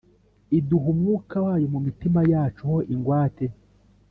[0.57, 3.45] iduha Umwuk wayo mu mitima yacu ho ingwate.